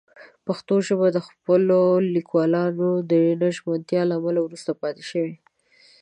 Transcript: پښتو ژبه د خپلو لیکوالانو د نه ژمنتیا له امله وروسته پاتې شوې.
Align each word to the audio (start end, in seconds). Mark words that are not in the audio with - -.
پښتو 0.45 0.75
ژبه 0.87 1.07
د 1.11 1.17
خپلو 1.27 1.79
لیکوالانو 2.15 2.89
د 3.09 3.11
نه 3.41 3.47
ژمنتیا 3.57 4.01
له 4.09 4.15
امله 4.19 4.39
وروسته 4.43 4.71
پاتې 4.81 5.03
شوې. 5.11 5.35